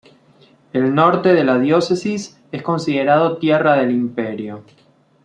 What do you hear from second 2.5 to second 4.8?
es considerado tierra del Imperio.